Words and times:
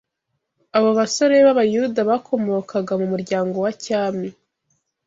Abo 0.77 0.89
basore 0.99 1.35
b’Abayuda 1.45 1.99
bakomokaga 2.09 2.93
mu 3.01 3.05
muryango 3.13 3.55
wa 3.65 3.71
cyami 3.83 4.27